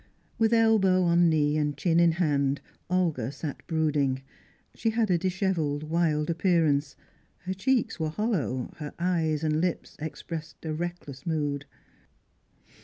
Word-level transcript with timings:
With 0.39 0.51
elbow 0.51 1.03
on 1.03 1.29
knee, 1.29 1.57
and 1.57 1.77
chin 1.77 1.99
in 1.99 2.13
hand, 2.13 2.59
Olga 2.89 3.31
sat 3.31 3.61
brooding. 3.67 4.23
She 4.73 4.89
had 4.89 5.11
a 5.11 5.17
dishevelled, 5.19 5.83
wild 5.83 6.27
appearance; 6.27 6.95
her 7.41 7.53
cheeks 7.53 7.99
were 7.99 8.09
hollow, 8.09 8.73
her 8.77 8.95
eyes 8.97 9.43
and 9.43 9.61
lips 9.61 9.97
expressed 9.99 10.65
a 10.65 10.73
reckless 10.73 11.27
mood. 11.27 11.65